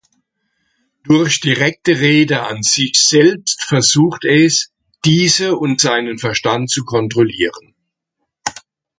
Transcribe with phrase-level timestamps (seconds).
[1.03, 4.71] Durch direkte Rede an sich selbst versucht es,
[5.05, 7.75] diese und seinen Verstand zu kontrollieren.